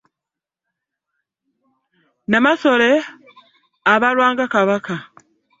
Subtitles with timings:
[2.29, 2.89] Namasole
[3.93, 4.95] abalwa nga Kabaka.